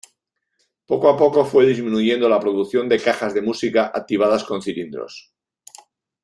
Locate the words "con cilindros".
4.43-5.31